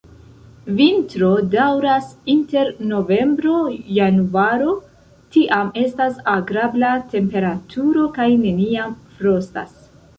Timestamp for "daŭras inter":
1.55-2.71